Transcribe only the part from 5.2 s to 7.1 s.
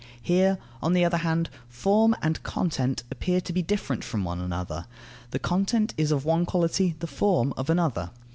the content is of one quality, the